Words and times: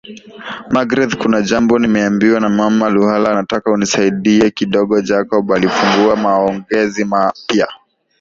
Magreth 0.69 1.15
kuna 1.17 1.41
jambo 1.41 1.79
nimeambiwa 1.79 2.39
na 2.39 2.49
mama 2.49 2.89
Ruhala 2.89 3.33
nataka 3.33 3.71
unisaidie 3.71 4.49
kidogoJacob 4.49 5.51
alifungua 5.51 6.15
maongezi 6.15 7.05
mapya 7.05 7.67